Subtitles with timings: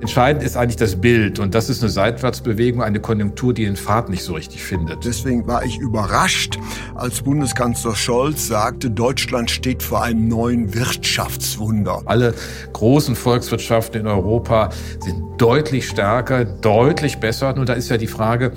[0.00, 4.08] Entscheidend ist eigentlich das Bild und das ist eine Seitwärtsbewegung, eine Konjunktur, die den Pfad
[4.08, 5.04] nicht so richtig findet.
[5.04, 6.56] Deswegen war ich überrascht,
[6.94, 12.02] als Bundeskanzler Scholz sagte, Deutschland steht vor einem neuen Wirtschaftswunder.
[12.04, 12.34] Alle
[12.72, 17.54] großen Volkswirtschaften in Europa sind deutlich stärker, deutlich besser.
[17.54, 18.52] Nur da ist ja die Frage,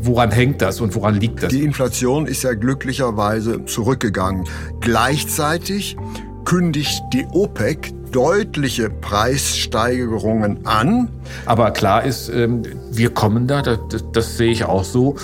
[0.00, 1.50] woran hängt das und woran liegt das?
[1.50, 4.48] Die Inflation ist ja glücklicherweise zurückgegangen.
[4.80, 5.96] Gleichzeitig
[6.44, 11.08] kündigt die OPEC deutliche Preissteigerungen an.
[11.44, 13.80] Aber klar ist, ähm, wir kommen da, das,
[14.12, 15.16] das sehe ich auch so,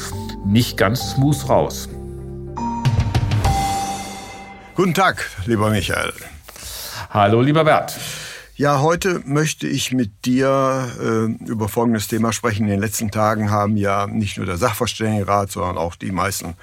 [0.46, 1.88] nicht ganz smooth raus.
[4.74, 6.12] Guten Tag, lieber Michael.
[7.10, 7.98] Hallo, lieber Bert.
[8.54, 12.64] Ja, heute möchte ich mit dir äh, über folgendes Thema sprechen.
[12.64, 16.54] In den letzten Tagen haben ja nicht nur der Sachverständigenrat, sondern auch die meisten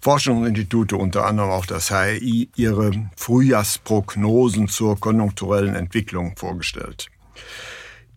[0.00, 7.08] Forschungsinstitute, unter anderem auch das HI, ihre Frühjahrsprognosen zur konjunkturellen Entwicklung vorgestellt.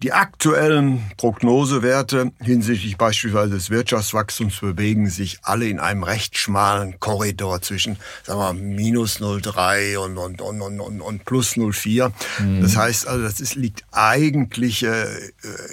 [0.04, 7.62] Die aktuellen Prognosewerte hinsichtlich beispielsweise des Wirtschaftswachstums bewegen sich alle in einem recht schmalen Korridor
[7.62, 12.12] zwischen, sagen wir, minus 0,3 und, und, und, und, und plus 0,4.
[12.40, 12.62] Mhm.
[12.62, 15.06] Das heißt also, das ist, liegt eigentlich äh,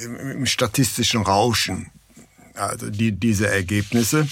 [0.05, 1.91] im, im statistischen Rauschen
[2.61, 4.27] also die, diese Ergebnisse.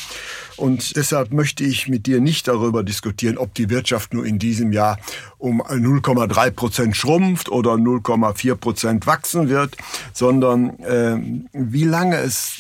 [0.57, 4.73] Und deshalb möchte ich mit dir nicht darüber diskutieren, ob die Wirtschaft nur in diesem
[4.73, 4.99] Jahr
[5.39, 9.77] um 0,3 Prozent schrumpft oder 0,4 Prozent wachsen wird,
[10.13, 11.17] sondern äh,
[11.53, 12.57] wie lange es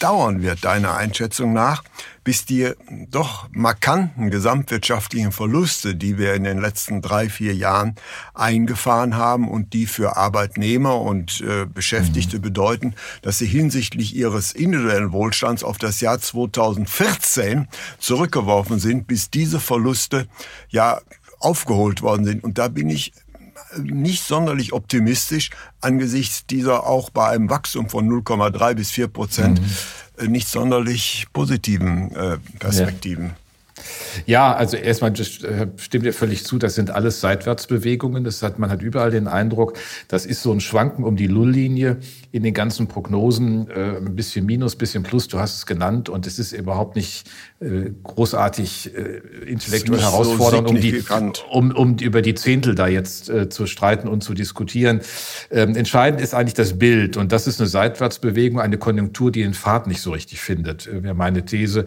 [0.00, 1.84] dauern wird, deiner Einschätzung nach,
[2.24, 2.70] bis die
[3.10, 7.96] doch markanten gesamtwirtschaftlichen Verluste, die wir in den letzten drei, vier Jahren
[8.34, 12.42] eingefahren haben und die für Arbeitnehmer und äh, Beschäftigte mhm.
[12.42, 17.68] bedeuten, dass sie hinsichtlich ihres individuellen Wohlstands auf das Jahr 2014
[17.98, 20.28] zurückgeworfen sind, bis diese Verluste
[20.68, 21.00] ja
[21.40, 22.44] aufgeholt worden sind.
[22.44, 23.12] Und da bin ich
[23.76, 25.50] nicht sonderlich optimistisch
[25.80, 29.66] angesichts dieser auch bei einem Wachstum von 0,3 bis 4 Prozent mhm.
[30.28, 33.26] Nicht sonderlich positiven äh, Perspektiven.
[33.26, 33.36] Ja.
[34.26, 38.24] Ja, also erstmal äh, stimmt ihr völlig zu, das sind alles Seitwärtsbewegungen.
[38.24, 39.78] Das hat, man hat überall den Eindruck,
[40.08, 41.98] das ist so ein Schwanken um die Nulllinie
[42.30, 46.26] in den ganzen Prognosen, äh, ein bisschen Minus, bisschen Plus, du hast es genannt, und
[46.26, 47.28] es ist überhaupt nicht
[47.60, 51.02] äh, großartig äh, intellektuell herausfordernd, so um, die,
[51.50, 55.00] um, um über die Zehntel da jetzt äh, zu streiten und zu diskutieren.
[55.50, 59.54] Ähm, entscheidend ist eigentlich das Bild, und das ist eine Seitwärtsbewegung, eine Konjunktur, die den
[59.54, 61.84] Pfad nicht so richtig findet, äh, wäre meine These.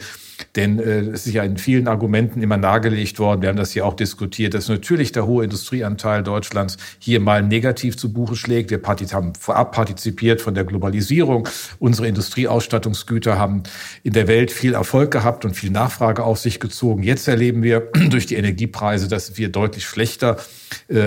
[0.56, 3.85] Denn äh, es ist ja in vielen Argumenten immer nahegelegt worden, wir haben das hier
[3.85, 8.71] auch diskutiert, dass natürlich der hohe Industrieanteil Deutschlands hier mal negativ zu Buche schlägt.
[8.71, 11.47] Wir haben vorab partizipiert von der Globalisierung.
[11.79, 13.63] Unsere Industrieausstattungsgüter haben
[14.03, 17.03] in der Welt viel Erfolg gehabt und viel Nachfrage auf sich gezogen.
[17.03, 20.37] Jetzt erleben wir durch die Energiepreise, dass wir deutlich schlechter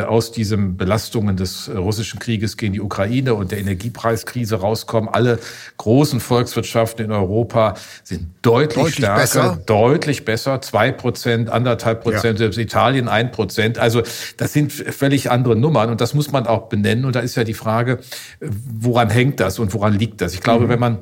[0.07, 5.09] aus diesen Belastungen des russischen Krieges gegen die Ukraine und der Energiepreiskrise rauskommen.
[5.09, 5.39] Alle
[5.77, 9.63] großen Volkswirtschaften in Europa sind deutlich, deutlich stärker, besser.
[9.67, 10.61] deutlich besser.
[10.61, 13.79] Zwei Prozent, anderthalb Prozent, selbst Italien ein Prozent.
[13.79, 14.03] Also
[14.37, 17.05] das sind völlig andere Nummern und das muss man auch benennen.
[17.05, 17.99] Und da ist ja die Frage,
[18.41, 20.35] woran hängt das und woran liegt das?
[20.35, 20.69] Ich glaube, mhm.
[20.71, 20.99] wenn man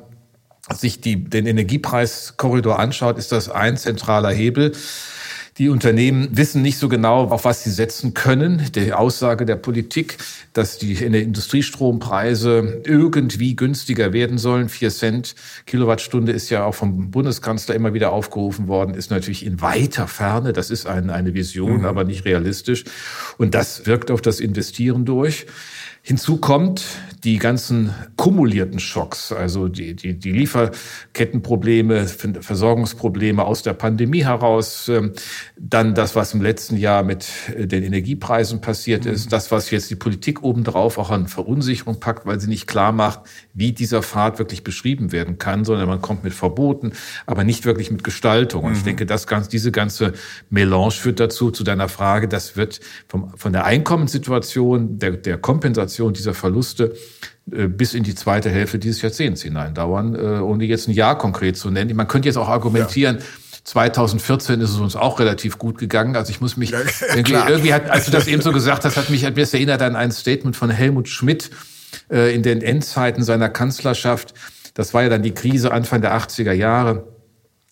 [0.75, 4.73] sich die, den Energiepreiskorridor anschaut, ist das ein zentraler Hebel.
[5.57, 8.61] Die Unternehmen wissen nicht so genau, auf was sie setzen können.
[8.75, 10.17] Die Aussage der Politik,
[10.53, 15.33] dass die in der Industriestrompreise irgendwie günstiger werden sollen, vier Cent
[15.65, 20.53] Kilowattstunde ist ja auch vom Bundeskanzler immer wieder aufgerufen worden, ist natürlich in weiter Ferne.
[20.53, 21.85] Das ist eine, eine Vision, mhm.
[21.85, 22.83] aber nicht realistisch.
[23.39, 25.47] Und das wirkt auf das Investieren durch.
[26.07, 26.85] Hinzu kommt
[27.25, 35.11] die ganzen kumulierten Schocks, also die, die, die Lieferkettenprobleme, Versorgungsprobleme aus der Pandemie heraus, ähm,
[35.57, 37.27] dann das, was im letzten Jahr mit
[37.57, 39.29] äh, den Energiepreisen passiert ist, mhm.
[39.31, 43.21] das, was jetzt die Politik obendrauf auch an Verunsicherung packt, weil sie nicht klar macht,
[43.53, 46.93] wie dieser Pfad wirklich beschrieben werden kann, sondern man kommt mit Verboten,
[47.25, 48.63] aber nicht wirklich mit Gestaltung.
[48.63, 48.85] Und ich mhm.
[48.85, 50.13] denke, das ganz, diese ganze
[50.49, 52.79] Melange führt dazu, zu deiner Frage, das wird
[53.09, 56.95] vom, von der Einkommenssituation, der, der Kompensation Kompensation dieser Verluste
[57.51, 61.17] äh, bis in die zweite Hälfte dieses Jahrzehnts hinein dauern, äh, ohne jetzt ein Jahr
[61.17, 61.95] konkret zu nennen.
[61.95, 63.23] Man könnte jetzt auch argumentieren, ja.
[63.63, 66.15] 2014 ist es uns auch relativ gut gegangen.
[66.15, 66.79] Also ich muss mich ja,
[67.13, 69.53] irgendwie, irgendwie hat, als du das eben so gesagt hast, hat mich hat mir das
[69.53, 71.49] erinnert an ein Statement von Helmut Schmidt
[72.09, 74.33] äh, in den Endzeiten seiner Kanzlerschaft
[74.73, 77.16] Das war ja dann die Krise Anfang der 80er Jahre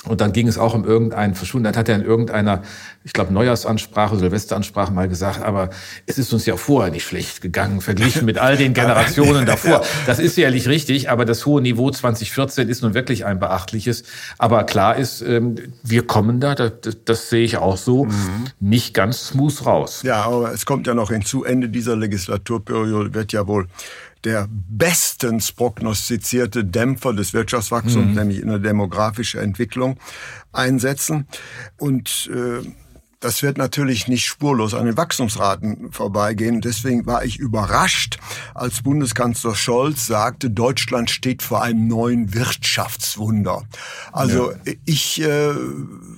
[0.07, 1.65] und dann ging es auch um irgendeinen Verschwunden.
[1.65, 2.61] Dann hat er in irgendeiner,
[3.03, 5.69] ich glaube, Neujahrsansprache, Silvesteransprache mal gesagt, aber
[6.05, 9.83] es ist uns ja vorher nicht schlecht gegangen, verglichen mit all den Generationen davor.
[10.05, 14.03] Das ist sicherlich richtig, aber das hohe Niveau 2014 ist nun wirklich ein beachtliches.
[14.37, 16.73] Aber klar ist, ähm, wir kommen da, das,
[17.05, 18.45] das sehe ich auch so, mhm.
[18.59, 20.01] nicht ganz smooth raus.
[20.03, 23.67] Ja, aber es kommt ja noch hinzu, Ende dieser Legislaturperiode wird ja wohl
[24.25, 28.13] der bestens prognostizierte Dämpfer des Wirtschaftswachstums, mhm.
[28.13, 29.97] nämlich eine demografische Entwicklung,
[30.51, 31.27] einsetzen.
[31.77, 32.67] Und äh,
[33.25, 36.61] das wird natürlich nicht spurlos an den Wachstumsraten vorbeigehen.
[36.61, 38.19] Deswegen war ich überrascht,
[38.53, 43.63] als Bundeskanzler Scholz sagte, Deutschland steht vor einem neuen Wirtschaftswunder.
[44.11, 44.73] Also ja.
[44.85, 45.55] ich äh,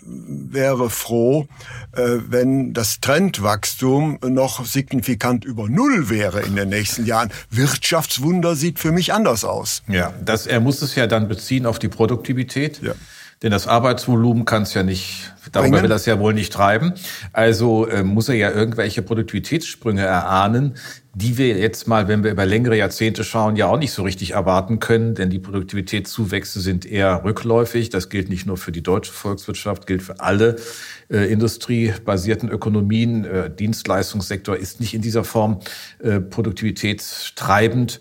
[0.04, 1.48] wäre froh,
[1.94, 7.32] äh, wenn das Trendwachstum noch signifikant über Null wäre in den nächsten Jahren.
[7.50, 9.82] Wirtschaftswunder sieht für mich anders aus.
[9.88, 12.82] Ja, das, er muss es ja dann beziehen auf die Produktivität.
[12.82, 12.96] Ja.
[13.44, 16.94] Denn das Arbeitsvolumen kann es ja nicht, darüber will das ja wohl nicht treiben.
[17.34, 20.76] Also äh, muss er ja irgendwelche Produktivitätssprünge erahnen,
[21.14, 24.32] die wir jetzt mal, wenn wir über längere Jahrzehnte schauen, ja auch nicht so richtig
[24.32, 25.16] erwarten können.
[25.16, 27.90] Denn die Produktivitätszuwächse sind eher rückläufig.
[27.90, 30.58] Das gilt nicht nur für die deutsche Volkswirtschaft, gilt für alle
[31.10, 33.26] äh, industriebasierten Ökonomien.
[33.26, 35.60] Äh, Dienstleistungssektor ist nicht in dieser Form
[36.04, 38.00] äh, produktivitätstreibend.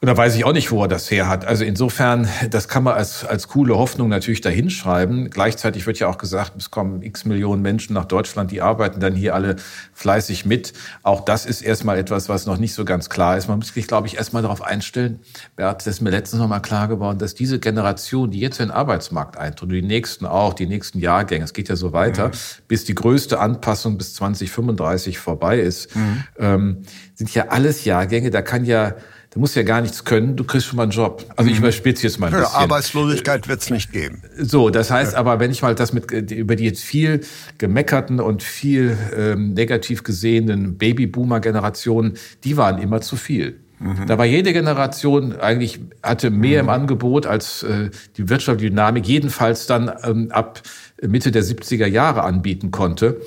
[0.00, 1.44] Und da weiß ich auch nicht, wo er das her hat.
[1.44, 5.28] Also insofern, das kann man als, als coole Hoffnung natürlich dahinschreiben.
[5.28, 9.14] Gleichzeitig wird ja auch gesagt, es kommen x Millionen Menschen nach Deutschland, die arbeiten dann
[9.14, 9.56] hier alle
[9.98, 10.72] fleißig mit.
[11.02, 13.48] Auch das ist erstmal etwas, was noch nicht so ganz klar ist.
[13.48, 15.18] Man muss sich, glaube ich, erstmal darauf einstellen,
[15.56, 18.68] Bert, das ist mir letztens noch mal klar geworden, dass diese Generation, die jetzt in
[18.68, 22.32] den Arbeitsmarkt eintritt, die nächsten auch, die nächsten Jahrgänge, es geht ja so weiter, mhm.
[22.68, 26.24] bis die größte Anpassung bis 2035 vorbei ist, mhm.
[26.38, 26.82] ähm,
[27.14, 28.94] sind ja alles Jahrgänge, da kann ja
[29.30, 31.24] Du musst ja gar nichts können, du kriegst schon mal einen Job.
[31.36, 31.64] Also ich mhm.
[31.64, 32.56] überspitze jetzt mal ein ja, bisschen.
[32.56, 34.22] Arbeitslosigkeit wird es nicht geben.
[34.38, 37.20] So, das heißt aber, wenn ich mal das mit über die jetzt viel
[37.58, 39.54] gemeckerten und viel ähm,
[39.88, 42.14] negativ gesehenen Babyboomer-Generationen,
[42.44, 43.60] die waren immer zu viel.
[43.80, 44.06] Mhm.
[44.06, 46.68] Da war jede Generation eigentlich hatte mehr mhm.
[46.68, 50.62] im Angebot als äh, die wirtschaftliche Dynamik jedenfalls dann ähm, ab
[51.00, 53.20] Mitte der 70er Jahre anbieten konnte.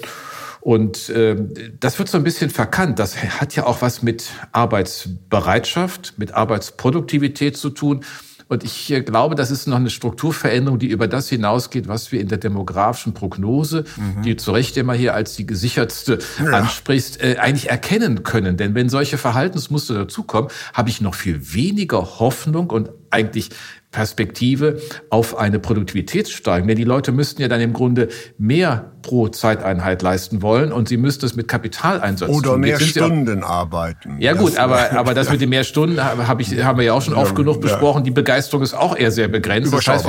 [0.60, 1.36] Und äh,
[1.80, 3.00] das wird so ein bisschen verkannt.
[3.00, 8.06] Das hat ja auch was mit Arbeitsbereitschaft, mit Arbeitsproduktivität zu tun.
[8.52, 12.20] Und ich äh, glaube, das ist noch eine Strukturveränderung, die über das hinausgeht, was wir
[12.20, 14.24] in der demografischen Prognose, mhm.
[14.24, 16.52] die zu Recht immer hier als die gesichertste ja.
[16.52, 18.58] ansprichst, äh, eigentlich erkennen können.
[18.58, 23.52] Denn wenn solche Verhaltensmuster dazukommen, habe ich noch viel weniger Hoffnung und eigentlich
[23.92, 24.80] Perspektive
[25.10, 26.70] auf eine Produktivitätssteigerung.
[26.70, 28.08] Denn die Leute müssten ja dann im Grunde
[28.38, 32.62] mehr pro Zeiteinheit leisten wollen und sie müssten es mit Kapitaleinsatz Oder tun.
[32.62, 34.16] mehr Stunden arbeiten.
[34.20, 37.02] Ja gut, aber, aber das mit den mehr Stunden hab ich, haben wir ja auch
[37.02, 38.04] schon oft genug besprochen.
[38.04, 39.74] Die Begeisterung ist auch eher sehr begrenzt.
[39.74, 40.08] Das heißt,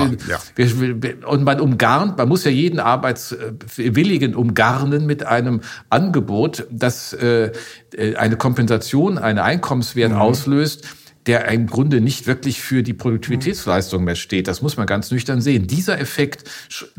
[0.55, 7.15] wir, wir, und man umgarnt, man muss ja jeden Arbeitswilligen umgarnen mit einem Angebot, das
[7.15, 7.51] äh,
[8.17, 10.19] eine Kompensation, einen Einkommenswert mhm.
[10.19, 10.87] auslöst,
[11.27, 14.49] der im Grunde nicht wirklich für die Produktivitätsleistung mehr steht.
[14.49, 15.69] Das muss man ganz nüchtern sehen.
[15.69, 16.49] Dieser Effekt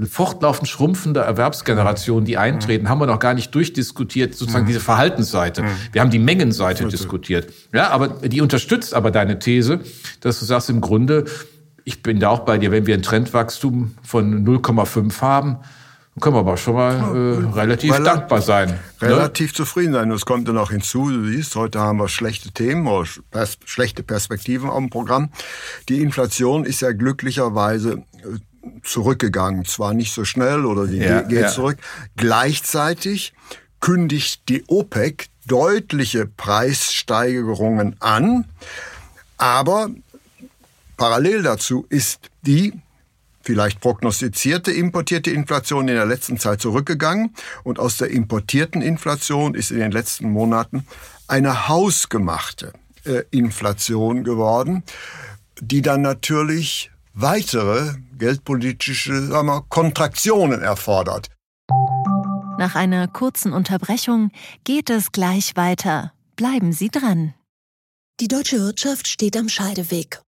[0.09, 5.65] fortlaufend schrumpfender Erwerbsgenerationen, die eintreten, haben wir noch gar nicht durchdiskutiert, sozusagen diese Verhaltensseite.
[5.91, 7.51] Wir haben die Mengenseite diskutiert.
[7.73, 9.81] Ja, aber die unterstützt aber deine These,
[10.21, 11.25] dass du sagst, im Grunde,
[11.83, 15.57] ich bin da auch bei dir, wenn wir ein Trendwachstum von 0,5 haben,
[16.19, 18.69] können wir aber schon mal äh, relativ Rel dankbar sein.
[18.69, 19.09] Ne?
[19.09, 19.53] Relativ ne?
[19.55, 20.09] zufrieden sein.
[20.09, 21.09] Das kommt dann auch hinzu.
[21.09, 25.29] Du siehst, heute haben wir schlechte Themen oder pers schlechte Perspektiven auf dem Programm.
[25.89, 28.39] Die Inflation ist ja glücklicherweise äh,
[28.83, 29.65] zurückgegangen.
[29.65, 31.47] Zwar nicht so schnell oder die ja, geht ja.
[31.47, 31.77] zurück.
[32.15, 33.33] Gleichzeitig
[33.79, 38.45] kündigt die OPEC deutliche Preissteigerungen an.
[39.37, 39.89] Aber
[40.95, 42.73] parallel dazu ist die
[43.43, 49.71] vielleicht prognostizierte importierte Inflation in der letzten Zeit zurückgegangen und aus der importierten Inflation ist
[49.71, 50.87] in den letzten Monaten
[51.27, 52.73] eine hausgemachte
[53.05, 54.83] äh, Inflation geworden,
[55.59, 61.29] die dann natürlich weitere geldpolitische sagen wir, Kontraktionen erfordert.
[62.57, 64.31] Nach einer kurzen Unterbrechung
[64.63, 66.13] geht es gleich weiter.
[66.35, 67.33] Bleiben Sie dran.
[68.19, 70.21] Die deutsche Wirtschaft steht am Scheideweg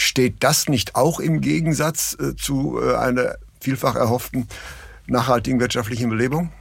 [0.00, 4.46] Steht das nicht auch im Gegensatz äh, zu äh, einer vielfach erhofften
[5.08, 6.52] nachhaltigen wirtschaftlichen Belebung?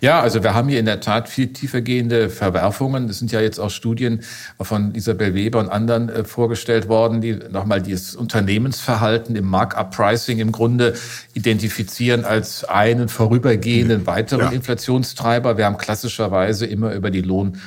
[0.00, 3.08] Ja, also wir haben hier in der Tat viel tiefergehende Verwerfungen.
[3.08, 4.22] Es sind ja jetzt auch Studien
[4.60, 10.52] von Isabel Weber und anderen äh, vorgestellt worden, die nochmal das Unternehmensverhalten im Markup-Pricing im
[10.52, 10.94] Grunde
[11.34, 14.50] identifizieren als einen vorübergehenden weiteren ja.
[14.50, 15.56] Inflationstreiber.
[15.56, 17.58] Wir haben klassischerweise immer über die Lohn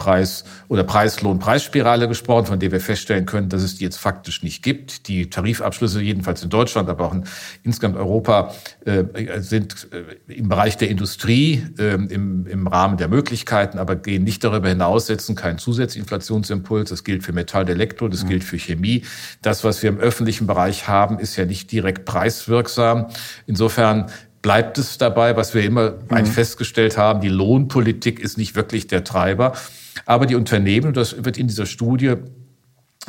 [0.00, 4.62] Preis- oder Preis-Lohn-Preisspirale gesprochen, von der wir feststellen können, dass es die jetzt faktisch nicht
[4.62, 5.06] gibt.
[5.08, 7.24] Die Tarifabschlüsse, jedenfalls in Deutschland, aber auch in
[7.62, 8.54] insgesamt Europa,
[8.86, 9.04] äh,
[9.40, 14.42] sind äh, im Bereich der Industrie äh, im, im Rahmen der Möglichkeiten, aber gehen nicht
[14.42, 16.88] darüber hinaus, setzen keinen Zusatzinflationsimpuls.
[16.88, 18.28] Das gilt für Metall, Elektro, das mhm.
[18.28, 19.04] gilt für Chemie.
[19.42, 23.08] Das, was wir im öffentlichen Bereich haben, ist ja nicht direkt preiswirksam.
[23.46, 24.10] Insofern
[24.42, 26.26] bleibt es dabei, was wir immer mhm.
[26.26, 29.52] festgestellt haben, die Lohnpolitik ist nicht wirklich der Treiber.
[30.06, 32.16] Aber die Unternehmen, das wird in dieser Studie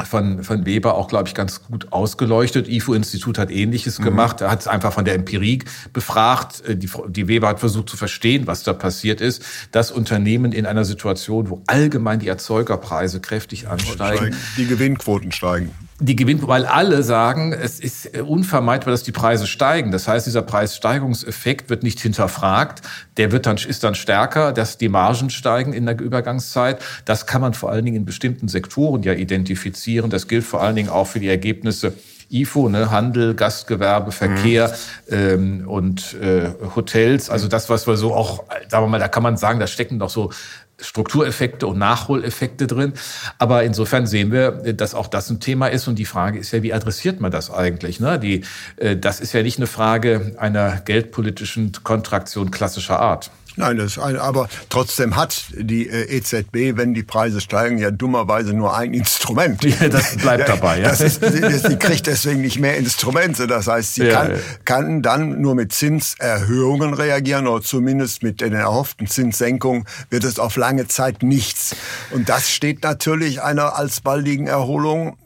[0.06, 2.68] von, von Weber auch, glaube ich, ganz gut ausgeleuchtet.
[2.70, 4.06] IFO-Institut hat Ähnliches mhm.
[4.06, 4.42] gemacht.
[4.42, 5.60] Er hat es einfach von der Empirie
[5.92, 6.64] befragt.
[6.66, 9.44] Äh, die, die Weber hat versucht zu verstehen, was da passiert ist.
[9.72, 14.36] Dass Unternehmen in einer Situation, wo allgemein die Erzeugerpreise kräftig ansteigen.
[14.58, 15.72] Die Gewinnquoten steigen
[16.02, 19.92] die gewinnt, weil alle sagen, es ist unvermeidbar, dass die Preise steigen.
[19.92, 22.82] Das heißt, dieser Preissteigungseffekt wird nicht hinterfragt.
[23.18, 26.82] Der wird dann, ist dann stärker, dass die Margen steigen in der Übergangszeit.
[27.06, 30.10] Das kann man vor allen Dingen in bestimmten Sektoren ja identifizieren.
[30.10, 31.94] Das gilt vor allen Dingen auch für die Ergebnisse
[32.32, 34.74] IFO, ne, Handel, Gastgewerbe, Verkehr
[35.10, 35.16] mhm.
[35.16, 37.30] ähm, und äh, Hotels.
[37.30, 40.00] Also das, was wir so auch, sagen wir mal, da kann man sagen, da stecken
[40.00, 40.32] doch so
[40.82, 42.94] Struktureffekte und Nachholeffekte drin.
[43.38, 45.88] Aber insofern sehen wir, dass auch das ein Thema ist.
[45.88, 48.00] Und die Frage ist ja, wie adressiert man das eigentlich?
[48.00, 48.20] Ne?
[48.20, 48.44] Die,
[48.78, 53.32] äh, das ist ja nicht eine Frage einer geldpolitischen Kontraktion klassischer Art.
[53.58, 57.92] Nein, das ist ein, aber trotzdem hat die äh, EZB, wenn die Preise steigen, ja
[57.92, 59.62] dummerweise nur ein Instrument.
[59.82, 60.80] Ja, das bleibt dabei.
[60.80, 60.90] Ja.
[60.90, 63.48] Das ist, sie kriegt deswegen nicht mehr Instrumente.
[63.48, 64.38] Das heißt, sie ja, kann, ja.
[64.66, 70.58] kann dann nur mit Zinserhöhungen reagieren oder zumindest mit den erhofften Zinssenkungen wird es auf
[70.58, 71.76] lange Zeit nichts.
[72.12, 75.18] Und das steht natürlich einer alsbaldigen Erholung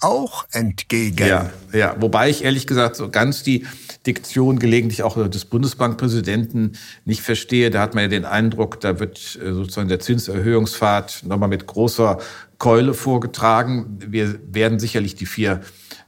[0.00, 1.26] auch entgegen.
[1.26, 1.94] Ja, ja.
[1.98, 3.66] Wobei ich ehrlich gesagt so ganz die
[4.06, 7.70] Diktion gelegentlich auch des Bundesbankpräsidenten nicht verstehe.
[7.70, 12.18] Da hat man ja den Eindruck, da wird äh, sozusagen der Zinserhöhungspfad nochmal mit großer
[12.58, 13.98] Keule vorgetragen.
[14.06, 15.60] Wir werden sicherlich die vier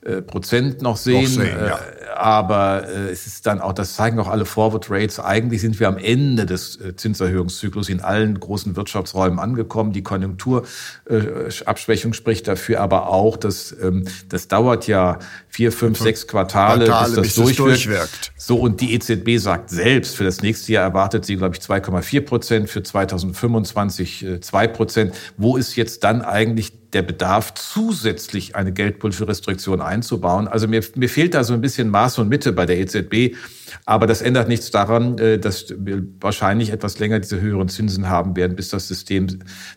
[0.02, 1.26] äh, Prozent noch sehen.
[1.26, 1.76] Sehen ja.
[1.76, 1.80] Äh,
[2.16, 5.20] aber äh, es ist dann auch, das zeigen auch alle Forward Rates.
[5.20, 9.92] Eigentlich sind wir am Ende des Zinserhöhungszyklus in allen großen Wirtschaftsräumen angekommen.
[9.92, 16.86] Die Konjunkturabschwächung spricht dafür, aber auch, dass ähm, das dauert ja vier, fünf, sechs Quartale,
[16.86, 17.86] Quartale bis das bis durchwirkt.
[17.86, 18.32] durchwirkt.
[18.38, 22.22] So und die EZB sagt selbst, für das nächste Jahr erwartet sie, glaube ich, 2,4
[22.22, 25.14] Prozent, für 2025 2 Prozent.
[25.36, 30.48] Wo ist jetzt dann eigentlich der Bedarf, zusätzlich eine geldpolitische Restriktion einzubauen.
[30.48, 33.36] Also mir, mir fehlt da so ein bisschen Maß und Mitte bei der EZB.
[33.86, 38.36] Aber das ändert nichts daran, äh, dass wir wahrscheinlich etwas länger diese höheren Zinsen haben
[38.36, 39.28] werden, bis das System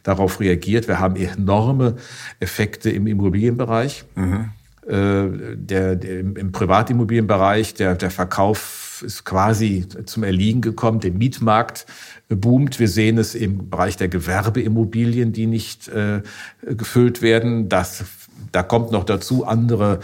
[0.01, 0.87] darauf reagiert.
[0.87, 1.95] Wir haben enorme
[2.39, 4.05] Effekte im Immobilienbereich.
[4.15, 4.49] Mhm.
[4.87, 10.99] Äh, der, der, im Privatimmobilienbereich, der, der Verkauf ist quasi zum Erliegen gekommen.
[10.99, 11.85] Der Mietmarkt
[12.29, 12.79] boomt.
[12.79, 16.21] Wir sehen es im Bereich der Gewerbeimmobilien, die nicht äh,
[16.61, 17.69] gefüllt werden.
[17.69, 18.03] Das,
[18.51, 19.99] da kommt noch dazu andere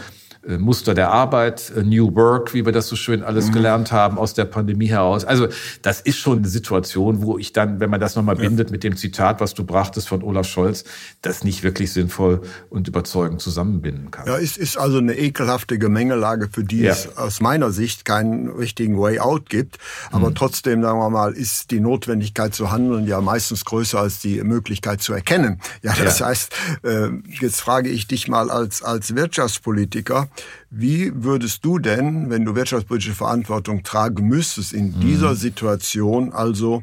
[0.58, 3.52] Muster der Arbeit, äh, New Work, wie wir das so schön alles mhm.
[3.52, 5.24] gelernt haben aus der Pandemie heraus.
[5.24, 5.48] Also
[5.82, 8.42] das ist schon eine Situation, wo ich dann, wenn man das nochmal ja.
[8.42, 10.84] bindet mit dem Zitat, was du brachtest von Olaf Scholz,
[11.20, 14.26] das nicht wirklich sinnvoll und überzeugend zusammenbinden kann.
[14.26, 16.92] Ja, es ist also eine ekelhafte Gemengelage, für die ja.
[16.92, 19.76] es aus meiner Sicht keinen richtigen Way out gibt.
[20.10, 20.36] Aber mhm.
[20.36, 25.02] trotzdem, sagen wir mal, ist die Notwendigkeit zu handeln ja meistens größer als die Möglichkeit
[25.02, 25.60] zu erkennen.
[25.82, 26.26] Ja, das ja.
[26.26, 27.08] heißt, äh,
[27.40, 30.29] jetzt frage ich dich mal als, als Wirtschaftspolitiker,
[30.70, 35.00] wie würdest du denn, wenn du wirtschaftspolitische Verantwortung tragen müsstest, in mhm.
[35.00, 36.82] dieser Situation also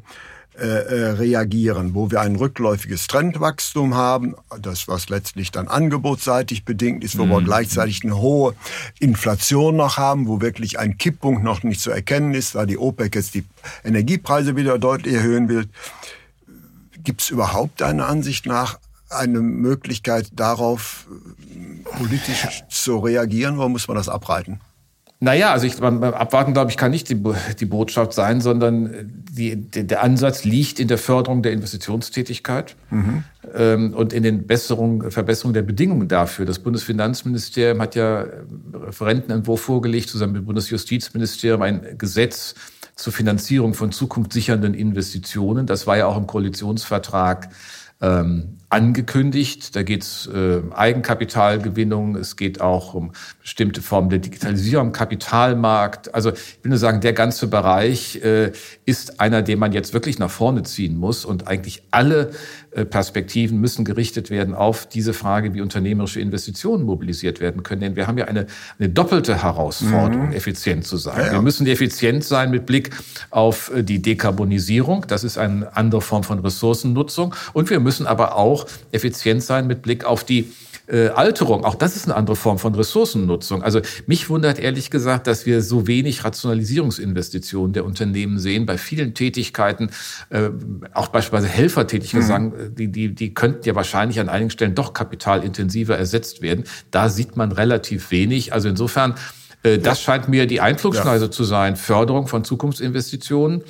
[0.60, 7.04] äh, äh, reagieren, wo wir ein rückläufiges Trendwachstum haben, das was letztlich dann angebotsseitig bedingt
[7.04, 7.30] ist, wo mhm.
[7.30, 8.56] wir gleichzeitig eine hohe
[9.00, 13.14] Inflation noch haben, wo wirklich ein Kipppunkt noch nicht zu erkennen ist, weil die OPEC
[13.14, 13.46] jetzt die
[13.84, 15.68] Energiepreise wieder deutlich erhöhen will.
[17.04, 21.08] Gibt es überhaupt deiner Ansicht nach eine Möglichkeit darauf
[21.98, 24.60] politisch zu reagieren oder muss man das abreiten?
[25.20, 27.20] Naja, also ich, abwarten, glaube ich, kann nicht die,
[27.60, 33.24] die Botschaft sein, sondern die, der Ansatz liegt in der Förderung der Investitionstätigkeit mhm.
[33.56, 36.46] ähm, und in den Besserung, Verbesserung der Bedingungen dafür.
[36.46, 38.28] Das Bundesfinanzministerium hat ja
[38.74, 42.54] Referentenentwurf vorgelegt, zusammen mit dem Bundesjustizministerium, ein Gesetz
[42.96, 45.66] zur Finanzierung von zukunftssichernden Investitionen.
[45.66, 47.50] Das war ja auch im Koalitionsvertrag
[48.02, 49.76] ähm, angekündigt.
[49.76, 56.14] Da geht es äh, Eigenkapitalgewinnung, es geht auch um bestimmte Formen der Digitalisierung Kapitalmarkt.
[56.14, 58.52] Also ich will nur sagen, der ganze Bereich äh,
[58.86, 62.32] ist einer, den man jetzt wirklich nach vorne ziehen muss und eigentlich alle
[62.86, 67.82] Perspektiven müssen gerichtet werden auf diese Frage, wie unternehmerische Investitionen mobilisiert werden können.
[67.82, 68.48] Denn wir haben ja eine,
[68.80, 70.34] eine doppelte Herausforderung, mhm.
[70.34, 71.18] effizient zu sein.
[71.18, 71.32] Ja, ja.
[71.34, 72.92] Wir müssen effizient sein mit Blick
[73.30, 75.06] auf äh, die Dekarbonisierung.
[75.08, 77.34] Das ist eine andere Form von Ressourcennutzung.
[77.54, 80.52] Und wir müssen aber auch effizient sein mit Blick auf die
[80.88, 83.62] äh, Alterung, auch das ist eine andere Form von Ressourcennutzung.
[83.62, 88.66] Also mich wundert ehrlich gesagt, dass wir so wenig Rationalisierungsinvestitionen der Unternehmen sehen.
[88.66, 89.90] Bei vielen Tätigkeiten,
[90.30, 90.50] äh,
[90.94, 92.30] auch beispielsweise Helfertätigkeiten, mhm.
[92.30, 96.64] sagen, äh, die, die, die könnten ja wahrscheinlich an einigen Stellen doch kapitalintensiver ersetzt werden.
[96.92, 98.54] Da sieht man relativ wenig.
[98.54, 99.16] Also insofern
[99.68, 101.32] äh, das scheint mir die Einflugsschneise ja.
[101.32, 101.76] zu sein.
[101.76, 103.64] Förderung von Zukunftsinvestitionen,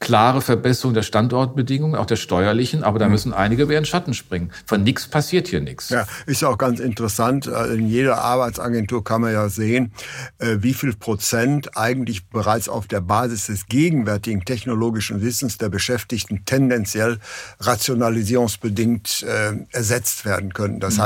[0.00, 3.12] klare Verbesserung der Standortbedingungen, auch der steuerlichen, aber da mhm.
[3.12, 4.50] müssen einige über ihren Schatten springen.
[4.66, 5.90] Von nichts passiert hier nichts.
[5.90, 7.46] Ja, ist auch ganz interessant.
[7.46, 9.92] Äh, in jeder Arbeitsagentur kann man ja sehen,
[10.38, 16.44] äh, wie viel Prozent eigentlich bereits auf der Basis des gegenwärtigen technologischen Wissens der Beschäftigten
[16.44, 17.18] tendenziell
[17.60, 19.24] rationalisierungsbedingt
[19.72, 20.80] ersetzt werden können.
[20.80, 21.02] Das mhm.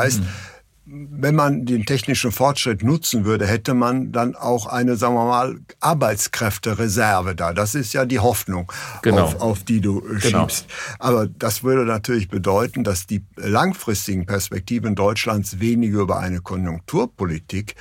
[0.88, 5.56] Wenn man den technischen Fortschritt nutzen würde, hätte man dann auch eine, sagen wir mal,
[5.80, 7.52] Arbeitskräftereserve da.
[7.52, 8.70] Das ist ja die Hoffnung,
[9.02, 9.24] genau.
[9.24, 10.42] auf, auf, die du äh, genau.
[10.42, 10.66] schiebst.
[11.00, 17.74] Aber das würde natürlich bedeuten, dass die langfristigen Perspektiven Deutschlands weniger über eine Konjunkturpolitik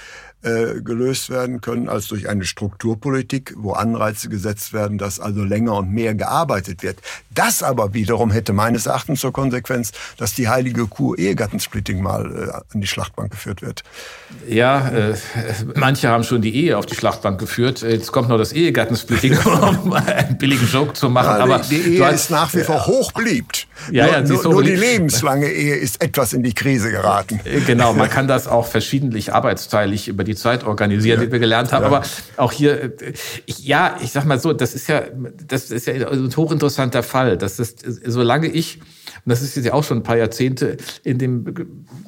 [0.45, 5.75] äh, gelöst werden können als durch eine Strukturpolitik, wo Anreize gesetzt werden, dass also länger
[5.75, 6.99] und mehr gearbeitet wird.
[7.33, 12.51] Das aber wiederum hätte meines Erachtens zur Konsequenz, dass die heilige Kuh Ehegattensplitting mal äh,
[12.73, 13.83] an die Schlachtbank geführt wird.
[14.47, 15.15] Ja, äh,
[15.75, 17.81] manche haben schon die Ehe auf die Schlachtbank geführt.
[17.81, 19.37] Jetzt kommt noch das Ehegattensplitting,
[19.83, 21.37] um einen billigen Joke zu machen.
[21.39, 23.67] Ja, aber die, die Ehe ist nach wie vor hoch beliebt.
[23.91, 27.39] Ja, ja, nur, nur die lebenslange Ehe ist etwas in die Krise geraten.
[27.43, 31.27] Äh, genau, man kann das auch verschiedentlich arbeitsteilig über die Zeit organisieren, ja.
[31.27, 31.83] wie wir gelernt haben.
[31.83, 31.87] Ja.
[31.87, 32.03] Aber
[32.37, 33.13] auch hier, äh,
[33.45, 35.03] ich, ja, ich sag mal so, das ist ja,
[35.47, 37.37] das ist ja ein hochinteressanter Fall.
[37.37, 38.79] Das ist, solange ich
[39.23, 41.53] und das ist jetzt ja auch schon ein paar Jahrzehnte in dem,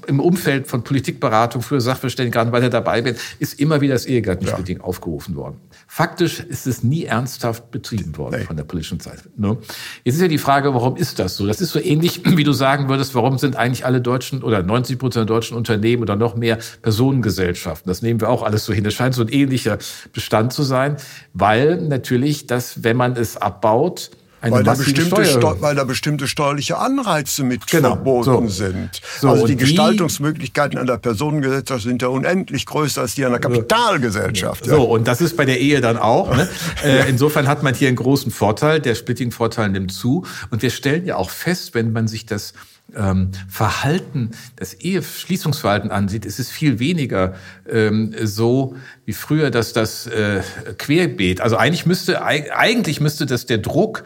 [0.08, 4.78] im Umfeld von Politikberatung für Sachverständige gerade weiter dabei bin, ist immer wieder das Ehegattensplitting
[4.78, 4.84] ja.
[4.84, 5.58] aufgerufen worden.
[5.88, 8.46] Faktisch ist es nie ernsthaft betrieben worden nee.
[8.46, 9.24] von der politischen Seite.
[9.36, 9.58] Ne?
[10.04, 11.48] Jetzt ist ja die Frage, warum ist das so?
[11.48, 15.00] Das ist so ähnlich, wie du sagen würdest, warum sind eigentlich alle deutschen oder 90
[15.00, 17.90] Prozent der deutschen Unternehmen oder noch mehr Personengesellschaften?
[17.90, 18.84] Das nehmen wir auch alles so hin.
[18.84, 19.78] Das scheint so ein ähnlicher
[20.14, 20.98] Bestand zu sein,
[21.34, 27.44] weil natürlich, dass wenn man es abbaut, weil da, bestimmte weil da bestimmte steuerliche Anreize
[27.44, 27.90] mit genau.
[27.90, 28.48] verboten so.
[28.48, 29.02] sind.
[29.20, 33.42] So, also die, Gestaltungsmöglichkeiten an der Personengesellschaft sind ja unendlich größer als die an der
[33.42, 34.66] Kapitalgesellschaft.
[34.66, 34.78] So, ja.
[34.78, 36.36] und das ist bei der Ehe dann auch.
[36.36, 36.48] Ne?
[36.84, 38.80] äh, insofern hat man hier einen großen Vorteil.
[38.80, 40.26] Der Splitting-Vorteil nimmt zu.
[40.52, 42.54] Und wir stellen ja auch fest, wenn man sich das
[42.96, 47.36] ähm, Verhalten, das Eheschließungsverhalten ansieht, ist es viel weniger
[47.70, 50.42] ähm, so wie früher, dass das äh,
[50.78, 51.42] querbeet.
[51.42, 54.04] Also eigentlich müsste eigentlich müsste das der Druck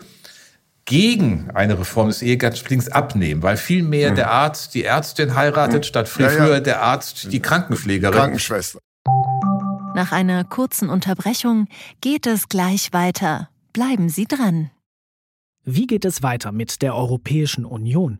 [0.86, 4.16] gegen eine Reform des Ehegattensplittings abnehmen, weil viel mehr mhm.
[4.16, 5.84] der Arzt die Ärztin heiratet, mhm.
[5.84, 6.60] statt früher, ja, ja.
[6.60, 8.18] der Arzt die Krankenpflegerin.
[8.18, 8.80] Krankenschwester.
[9.94, 11.68] Nach einer kurzen Unterbrechung
[12.00, 13.50] geht es gleich weiter.
[13.74, 14.72] Bleiben Sie dran.
[15.64, 18.20] Wie geht es weiter mit der Europäischen Union?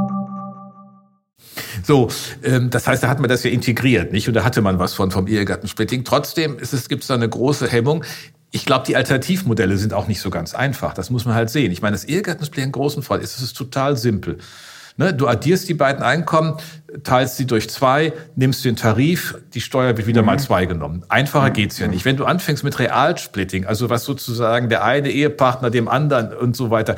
[1.83, 2.09] So,
[2.43, 4.27] ähm, das heißt, da hat man das ja integriert, nicht?
[4.27, 6.03] Und da hatte man was von vom Ehegattensplitting.
[6.03, 8.03] Trotzdem gibt es da eine große Hemmung.
[8.51, 10.93] Ich glaube, die Alternativmodelle sind auch nicht so ganz einfach.
[10.93, 11.71] Das muss man halt sehen.
[11.71, 14.37] Ich meine, das Ehegattensplitting im großen Fall ist, es ist total simpel.
[14.97, 16.57] Ne, du addierst die beiden Einkommen,
[17.03, 20.25] teilst sie durch zwei, nimmst den Tarif, die Steuer wird wieder mhm.
[20.25, 21.03] mal zwei genommen.
[21.07, 21.53] Einfacher mhm.
[21.53, 22.03] geht's ja nicht.
[22.03, 26.71] Wenn du anfängst mit Realsplitting, also was sozusagen der eine Ehepartner dem anderen und so
[26.71, 26.97] weiter,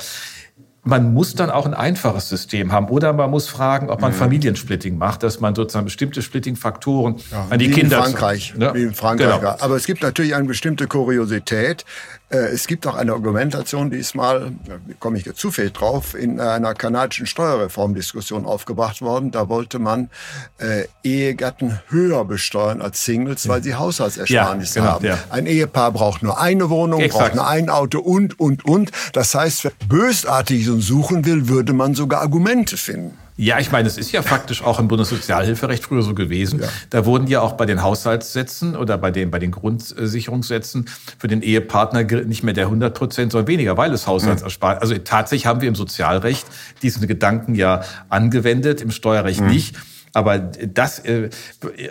[0.84, 2.90] man muss dann auch ein einfaches System haben.
[2.90, 4.18] Oder man muss fragen, ob man mhm.
[4.18, 7.98] Familiensplitting macht, dass man sozusagen bestimmte Splitting-Faktoren ja, an die wie Kinder...
[8.00, 8.72] In Frankreich, ne?
[8.74, 9.40] Wie in Frankreich.
[9.40, 9.56] Genau.
[9.60, 11.86] Aber es gibt natürlich eine bestimmte Kuriosität.
[12.34, 16.40] Äh, es gibt auch eine Argumentation, die ist mal, da komme ich zufällig drauf, in
[16.40, 19.32] einer kanadischen Steuerreformdiskussion aufgebracht worden.
[19.32, 20.10] Da wollte man
[20.58, 25.06] äh, Ehegatten höher besteuern als Singles, weil sie Haushaltsersparnisse ja, genau, haben.
[25.06, 25.20] Ja.
[25.30, 27.24] Ein Ehepaar braucht nur eine Wohnung, Exakt.
[27.24, 28.92] braucht nur ein Auto und, und, und.
[29.14, 33.18] Das heißt, wer bösartig suchen will, würde man sogar Argumente finden.
[33.36, 36.60] Ja, ich meine, es ist ja faktisch auch im Bundessozialhilferecht früher so gewesen.
[36.62, 36.68] Ja.
[36.92, 40.86] Da wurden ja auch bei den Haushaltssätzen oder bei den, bei den Grundsicherungssätzen
[41.18, 44.78] für den Ehepartner nicht mehr der 100 Prozent, sondern weniger, weil es Haushaltserspart.
[44.78, 44.82] Mhm.
[44.82, 46.46] Also tatsächlich haben wir im Sozialrecht
[46.84, 49.48] diesen Gedanken ja angewendet, im Steuerrecht mhm.
[49.48, 49.76] nicht.
[50.14, 51.30] Aber das, äh,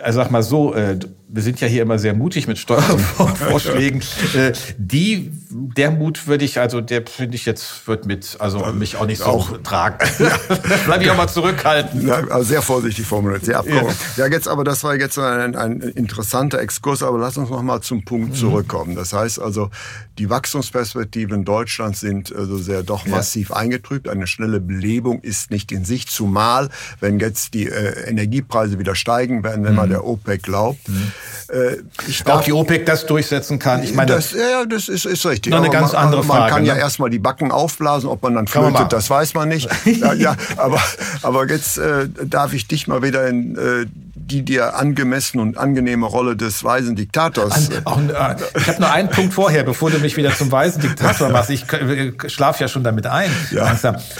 [0.01, 0.97] also sag mal so, äh,
[1.33, 4.01] wir sind ja hier immer sehr mutig mit Steuervorschlägen.
[4.35, 8.97] äh, die, der Mut würde ich, also der finde ich jetzt, wird mit, also mich
[8.97, 9.97] auch nicht so auch, tragen.
[10.85, 12.07] Bleib ich auch mal zurückhalten.
[12.07, 13.95] Ja, also sehr vorsichtig formuliert, sehr abgehoben.
[14.15, 14.27] Ja.
[14.27, 17.81] ja, jetzt, aber das war jetzt ein, ein interessanter Exkurs, aber lass uns noch mal
[17.81, 18.35] zum Punkt mhm.
[18.35, 18.95] zurückkommen.
[18.95, 19.71] Das heißt also,
[20.19, 23.55] die Wachstumsperspektiven Deutschlands sind also sehr doch massiv ja.
[23.55, 24.07] eingetrübt.
[24.07, 26.69] Eine schnelle Belebung ist nicht in Sicht, zumal,
[26.99, 29.77] wenn jetzt die äh, Energiepreise wieder steigen werden, wenn mhm.
[29.77, 30.87] man der OPEC glaubt.
[30.87, 31.11] Mhm.
[31.53, 35.05] Äh, ich darf, Ob die OPEC das durchsetzen kann, ich meine, das, ja, das ist,
[35.05, 35.51] ist richtig.
[35.51, 36.39] Noch eine aber ganz man, andere Frage.
[36.41, 36.69] Man kann ne?
[36.69, 39.69] ja erstmal die Backen aufblasen, ob man dann flötet, das weiß man nicht.
[39.85, 40.81] ja, ja, aber,
[41.21, 43.85] aber jetzt äh, darf ich dich mal wieder in äh,
[44.27, 47.69] die dir angemessene und angenehme Rolle des weisen Diktators.
[47.69, 50.81] An, auch, äh, ich habe nur einen Punkt vorher, bevor du mich wieder zum weisen
[50.81, 51.49] Diktator machst.
[51.49, 53.29] Ich äh, schlafe ja schon damit ein.
[53.51, 53.77] Ja.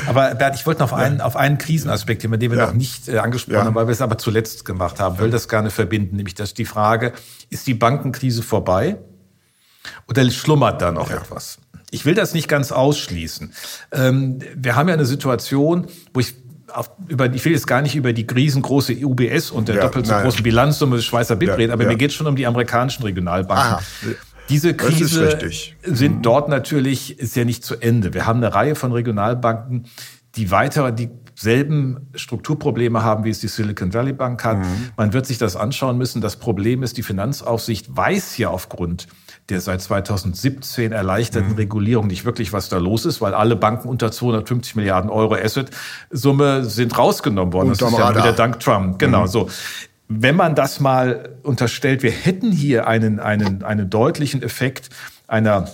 [0.08, 2.68] Aber Bert, ich wollte noch auf einen, auf einen Krisenaspekt, über den wir ja.
[2.68, 3.66] noch nicht äh, angesprochen ja.
[3.66, 6.66] haben, weil wir es aber zuletzt gemacht haben, will das gerne verbinden, nämlich dass die
[6.66, 7.13] Frage,
[7.50, 8.98] ist die Bankenkrise vorbei
[10.08, 11.58] oder schlummert da noch etwas?
[11.92, 13.54] Ich will das nicht ganz ausschließen.
[13.92, 16.34] Ähm, wir haben ja eine Situation, wo ich
[16.73, 20.05] auf, über, ich will jetzt gar nicht über die riesengroße UBS und der ja, doppelt
[20.05, 20.23] so nein.
[20.23, 21.89] großen Bilanzsumme des Schweizer BIP ja, reden, aber ja.
[21.89, 23.75] mir geht es schon um die amerikanischen Regionalbanken.
[23.75, 23.81] Aha.
[24.49, 25.39] Diese Krise
[25.83, 26.21] sind mhm.
[26.21, 28.13] dort natürlich, ist ja nicht zu Ende.
[28.13, 29.86] Wir haben eine Reihe von Regionalbanken,
[30.36, 34.58] die weiter dieselben Strukturprobleme haben, wie es die Silicon Valley Bank hat.
[34.60, 34.89] Mhm.
[34.98, 36.22] Man wird sich das anschauen müssen.
[36.22, 39.08] Das Problem ist, die Finanzaufsicht weiß ja aufgrund
[39.50, 41.58] der seit 2017 erleichterten mhm.
[41.58, 46.63] Regulierung nicht wirklich, was da los ist, weil alle Banken unter 250 Milliarden Euro Asset-Summe
[46.63, 47.69] sind rausgenommen worden.
[47.69, 49.00] Und das ist ja wieder dank Trump.
[49.00, 49.28] Genau mhm.
[49.28, 49.50] so.
[50.08, 54.89] Wenn man das mal unterstellt, wir hätten hier einen, einen, einen deutlichen Effekt
[55.28, 55.65] einer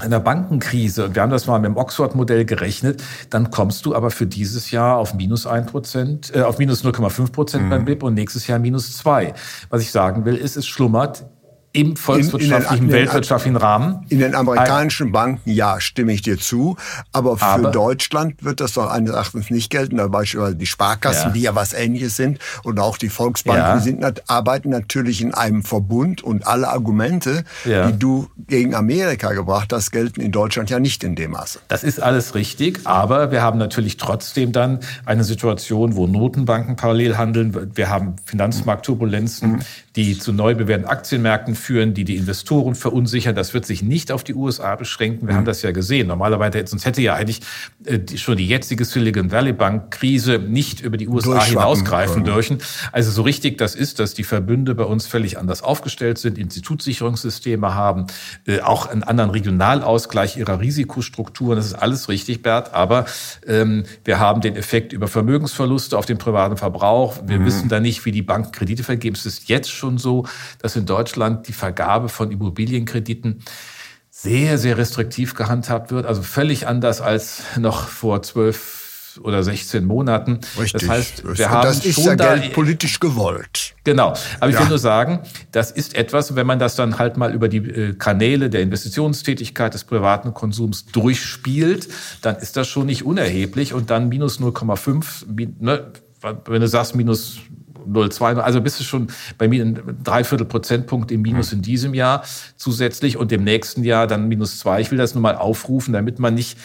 [0.00, 4.10] einer Bankenkrise, und wir haben das mal mit dem Oxford-Modell gerechnet, dann kommst du aber
[4.10, 7.70] für dieses Jahr auf minus ein Prozent, äh, auf minus 0,5 Prozent mhm.
[7.70, 9.34] beim BIP und nächstes Jahr minus zwei.
[9.70, 11.26] Was ich sagen will, ist, es schlummert
[11.74, 14.06] im volkswirtschaftlichen, in, in den, weltwirtschaftlichen Rahmen.
[14.08, 16.76] In den amerikanischen Banken, ja, stimme ich dir zu.
[17.12, 19.96] Aber für aber, Deutschland wird das doch eines Erachtens nicht gelten.
[19.96, 21.32] Da beispielsweise die Sparkassen, ja.
[21.32, 23.80] die ja was Ähnliches sind, und auch die Volksbanken ja.
[23.80, 27.90] sind, arbeiten natürlich in einem Verbund und alle Argumente, ja.
[27.90, 31.58] die du gegen Amerika gebracht hast, gelten in Deutschland ja nicht in dem Maße.
[31.66, 37.18] Das ist alles richtig, aber wir haben natürlich trotzdem dann eine Situation, wo Notenbanken parallel
[37.18, 37.72] handeln.
[37.74, 39.60] Wir haben Finanzmarktturbulenzen, mhm.
[39.96, 43.36] Die zu neu bewährten Aktienmärkten führen, die die Investoren verunsichern.
[43.36, 45.28] Das wird sich nicht auf die USA beschränken.
[45.28, 45.38] Wir mhm.
[45.38, 46.08] haben das ja gesehen.
[46.08, 47.40] Normalerweise, sonst hätte ja eigentlich
[47.84, 52.58] äh, schon die jetzige Silicon Valley Bank Krise nicht über die USA hinausgreifen dürfen.
[52.90, 57.74] Also so richtig das ist, dass die Verbünde bei uns völlig anders aufgestellt sind, Institutssicherungssysteme
[57.74, 58.06] haben,
[58.46, 61.56] äh, auch einen anderen Regionalausgleich ihrer Risikostrukturen.
[61.56, 62.74] Das ist alles richtig, Bert.
[62.74, 63.06] Aber
[63.46, 67.18] ähm, wir haben den Effekt über Vermögensverluste auf den privaten Verbrauch.
[67.24, 67.46] Wir mhm.
[67.46, 69.14] wissen da nicht, wie die Banken Kredite vergeben.
[69.14, 70.26] Es ist jetzt schon so,
[70.60, 73.42] dass in Deutschland die Vergabe von Immobilienkrediten
[74.10, 76.06] sehr, sehr restriktiv gehandhabt wird.
[76.06, 78.84] Also völlig anders als noch vor zwölf
[79.22, 80.40] oder 16 Monaten.
[80.58, 80.82] Richtig.
[80.82, 83.74] Das heißt, wir haben das ist schon ja da, Geld politisch gewollt.
[83.84, 84.14] Genau.
[84.40, 84.60] Aber ich ja.
[84.62, 85.20] will nur sagen,
[85.52, 89.74] das ist etwas, wenn man das dann halt mal über die äh, Kanäle der Investitionstätigkeit
[89.74, 91.88] des privaten Konsums durchspielt,
[92.22, 95.24] dann ist das schon nicht unerheblich und dann minus 0,5,
[95.60, 95.92] ne,
[96.46, 97.38] wenn du sagst minus
[97.86, 102.24] 0,2, also bist du schon bei mir ein Dreiviertel Prozentpunkt im Minus in diesem Jahr
[102.56, 104.80] zusätzlich und im nächsten Jahr dann minus zwei.
[104.80, 106.58] Ich will das nur mal aufrufen, damit man nicht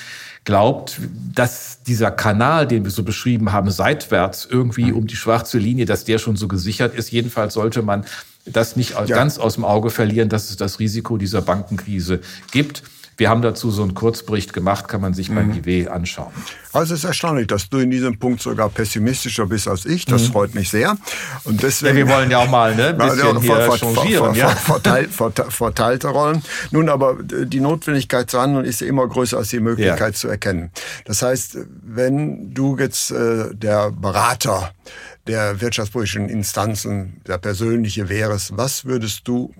[0.46, 1.00] glaubt,
[1.36, 6.06] dass dieser Kanal, den wir so beschrieben haben, seitwärts irgendwie um die schwarze Linie, dass
[6.06, 7.12] der schon so gesichert ist.
[7.12, 8.06] Jedenfalls sollte man
[8.46, 9.06] das nicht ja.
[9.06, 12.84] ganz aus dem Auge verlieren, dass es das Risiko dieser Bankenkrise gibt.
[13.20, 15.36] Wir haben dazu so einen Kurzbericht gemacht, kann man sich mhm.
[15.36, 16.32] beim IW anschauen.
[16.72, 20.06] Also es ist erstaunlich, dass du in diesem Punkt sogar pessimistischer bist als ich.
[20.06, 20.32] Das mhm.
[20.32, 20.96] freut mich sehr.
[21.44, 24.36] Und deswegen, ja, wir wollen ja auch mal ne, ein bisschen hier ver, changieren.
[24.36, 26.42] Ver, ver, ver, verteilte Rollen.
[26.72, 30.20] Nun aber, die Notwendigkeit zu handeln ist immer größer als die Möglichkeit ja.
[30.20, 30.72] zu erkennen.
[31.04, 34.72] Das heißt, wenn du jetzt äh, der Berater
[35.28, 39.54] der wirtschaftspolitischen Instanzen, der persönliche wärst, was würdest du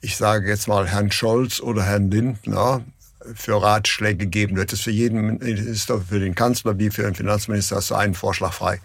[0.00, 2.82] ich sage jetzt mal Herrn Scholz oder Herrn Lindner
[3.34, 4.54] für Ratschläge geben.
[4.54, 8.14] Du hättest für jeden Minister, für den Kanzler wie für den Finanzminister hast du einen
[8.14, 8.80] Vorschlag frei.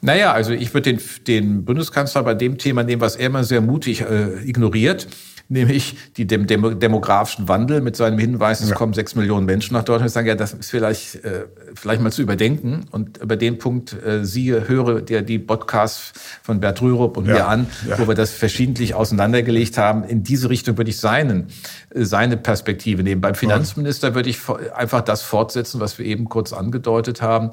[0.00, 3.60] Naja, also ich würde den, den Bundeskanzler bei dem Thema nehmen, was er immer sehr
[3.60, 5.08] mutig äh, ignoriert,
[5.48, 8.74] nämlich die dem, dem, demografischen Wandel mit seinem Hinweis, es ja.
[8.74, 10.08] kommen sechs Millionen Menschen nach Deutschland.
[10.08, 12.84] Ich sage, ja, das ist vielleicht, äh, vielleicht mal zu überdenken.
[12.90, 17.34] Und über den Punkt, äh, siehe, höre dir die Podcasts von Bert Rürup und ja.
[17.34, 17.98] mir an, ja.
[17.98, 20.04] wo wir das verschiedentlich auseinandergelegt haben.
[20.04, 21.48] In diese Richtung würde ich seinen,
[21.90, 23.20] äh, seine Perspektive nehmen.
[23.20, 24.38] Beim Finanzminister würde ich
[24.74, 27.52] einfach das fortsetzen, was wir eben kurz angedeutet haben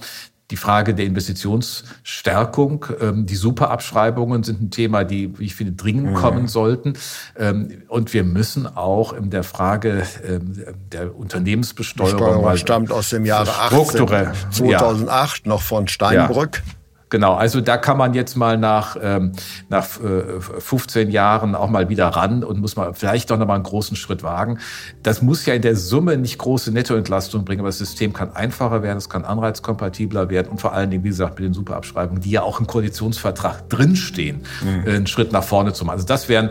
[0.51, 2.85] die Frage der Investitionsstärkung.
[3.01, 6.15] Ähm, die Superabschreibungen sind ein Thema, die, wie ich finde, dringend mhm.
[6.15, 6.93] kommen sollten.
[7.37, 12.19] Ähm, und wir müssen auch in der Frage ähm, der Unternehmensbesteuerung.
[12.19, 14.07] Besteuerung stammt aus dem Jahre 18,
[14.51, 15.49] 2008 ja.
[15.49, 16.61] noch von Steinbrück.
[16.65, 16.73] Ja.
[17.09, 19.31] Genau, also da kann man jetzt mal nach, ähm,
[19.69, 23.55] nach äh, 15 Jahren auch mal wieder ran und muss mal vielleicht doch noch mal
[23.55, 24.59] einen großen Schritt wagen.
[25.03, 28.81] Das muss ja in der Summe nicht große Nettoentlastung bringen, aber das System kann einfacher
[28.81, 32.31] werden, es kann anreizkompatibler werden und vor allen Dingen, wie gesagt, mit den Superabschreibungen, die
[32.31, 34.89] ja auch im Koalitionsvertrag drinstehen, mhm.
[34.89, 35.95] einen Schritt nach vorne zu machen.
[35.95, 36.49] Also das wären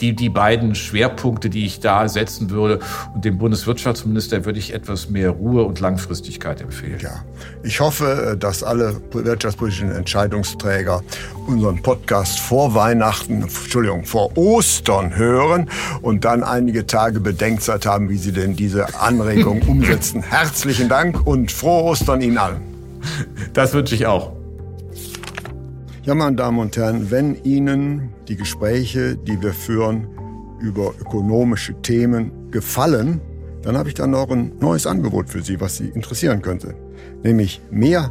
[0.00, 2.80] die, die beiden Schwerpunkte, die ich da setzen würde.
[3.14, 6.98] Und dem Bundeswirtschaftsminister würde ich etwas mehr Ruhe und Langfristigkeit empfehlen.
[7.00, 7.24] Ja,
[7.62, 11.02] ich hoffe, dass alle wirtschaftspolitischen politischen Entscheidungsträger
[11.46, 15.68] unseren Podcast vor Weihnachten, Entschuldigung, vor Ostern hören
[16.00, 20.22] und dann einige Tage Bedenkzeit haben, wie sie denn diese Anregung umsetzen.
[20.22, 22.62] Herzlichen Dank und frohe Ostern Ihnen allen.
[23.52, 24.32] Das wünsche ich auch.
[26.04, 30.08] Ja, meine Damen und Herren, wenn Ihnen die Gespräche, die wir führen
[30.60, 33.20] über ökonomische Themen gefallen,
[33.62, 36.74] dann habe ich dann noch ein neues Angebot für Sie, was Sie interessieren könnte.
[37.22, 38.10] Nämlich mehr